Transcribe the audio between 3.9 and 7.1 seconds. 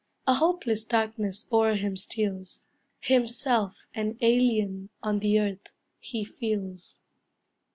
an alien on the earth he feels.